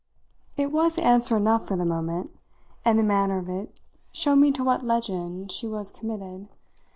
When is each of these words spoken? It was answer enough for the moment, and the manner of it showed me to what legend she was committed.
It 0.57 0.71
was 0.71 0.97
answer 0.97 1.37
enough 1.37 1.67
for 1.67 1.75
the 1.77 1.85
moment, 1.85 2.31
and 2.83 2.97
the 2.97 3.03
manner 3.03 3.37
of 3.37 3.47
it 3.49 3.79
showed 4.11 4.37
me 4.37 4.51
to 4.53 4.63
what 4.63 4.81
legend 4.81 5.51
she 5.51 5.67
was 5.67 5.91
committed. 5.91 6.47